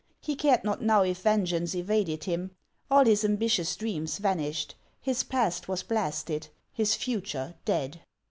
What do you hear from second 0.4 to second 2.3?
not now if vengeance evaded